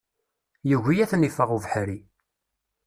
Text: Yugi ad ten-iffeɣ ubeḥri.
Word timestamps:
Yugi 0.69 1.01
ad 1.03 1.09
ten-iffeɣ 1.11 1.49
ubeḥri. 1.55 1.99